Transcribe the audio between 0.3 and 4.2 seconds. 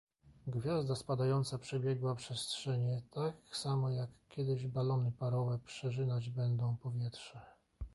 "Gwiazda spadająca przebiegła przestrzenie, tak samo jak